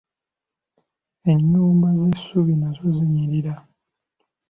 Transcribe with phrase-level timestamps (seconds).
[1.31, 3.53] Ennyumba z'essubi nazo zinnyirira